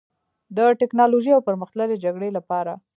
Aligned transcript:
د 0.55 0.57
ټیکنالوژۍ 0.79 1.31
او 1.33 1.45
پرمختللې 1.47 2.01
جګړې 2.03 2.29
لپاره 2.37 2.73